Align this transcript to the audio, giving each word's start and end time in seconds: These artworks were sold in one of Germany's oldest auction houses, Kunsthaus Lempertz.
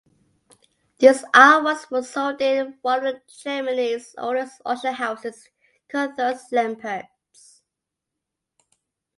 These 0.97 1.21
artworks 1.25 1.91
were 1.91 2.01
sold 2.01 2.41
in 2.41 2.79
one 2.81 3.05
of 3.05 3.21
Germany's 3.27 4.15
oldest 4.17 4.59
auction 4.65 4.95
houses, 4.95 5.47
Kunsthaus 5.89 6.49
Lempertz. 6.51 7.61